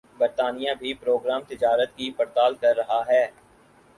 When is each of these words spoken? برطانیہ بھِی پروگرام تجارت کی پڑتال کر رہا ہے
برطانیہ 0.19 0.71
بھِی 0.79 0.93
پروگرام 1.01 1.41
تجارت 1.49 1.95
کی 1.97 2.09
پڑتال 2.17 2.55
کر 2.61 2.75
رہا 2.77 3.01
ہے 3.07 3.23